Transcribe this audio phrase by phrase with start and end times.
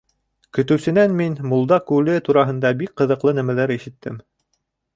[0.57, 4.21] Көтөүсенән мин Мулдаҡ күле тураһында бик ҡыҙыҡлы нәмәләр ишеттем.